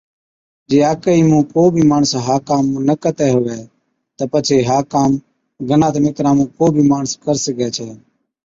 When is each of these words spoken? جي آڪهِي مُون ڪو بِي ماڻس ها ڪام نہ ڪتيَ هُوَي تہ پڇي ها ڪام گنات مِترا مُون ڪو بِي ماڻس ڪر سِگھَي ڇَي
جي 0.69 0.77
آڪهِي 0.91 1.19
مُون 1.29 1.41
ڪو 1.53 1.63
بِي 1.73 1.83
ماڻس 1.91 2.11
ها 2.25 2.35
ڪام 2.47 2.65
نہ 2.87 2.93
ڪتيَ 3.03 3.27
هُوَي 3.35 3.59
تہ 4.17 4.23
پڇي 4.31 4.57
ها 4.69 4.77
ڪام 4.93 5.11
گنات 5.69 5.95
مِترا 6.03 6.31
مُون 6.37 6.47
ڪو 6.57 6.65
بِي 6.75 6.83
ماڻس 6.91 7.11
ڪر 7.23 7.35
سِگھَي 7.45 7.69
ڇَي 7.75 7.89